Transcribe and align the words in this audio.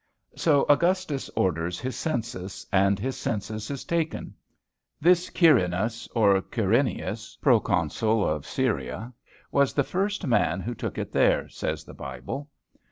So 0.35 0.65
Augustus 0.67 1.29
orders 1.35 1.79
his 1.79 1.95
census, 1.95 2.65
and 2.73 2.97
his 2.97 3.15
census 3.15 3.69
is 3.69 3.85
taken. 3.85 4.33
This 4.99 5.29
Quirinus, 5.29 6.09
or 6.15 6.41
Quirinius, 6.41 7.37
pro 7.39 7.59
consul 7.59 8.27
of 8.27 8.47
Syria, 8.47 9.13
was 9.51 9.73
the 9.75 9.83
first 9.83 10.25
man 10.25 10.59
who 10.59 10.73
took 10.73 10.97
it 10.97 11.11
there, 11.11 11.47
says 11.49 11.83
the 11.83 11.93
Bible. 11.93 12.49